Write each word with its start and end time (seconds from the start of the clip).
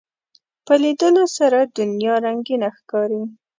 په 0.65 0.73
لیدلو 0.83 1.23
سره 1.37 1.59
دنیا 1.77 2.15
رنگینه 2.25 2.69
ښکاري 2.77 3.21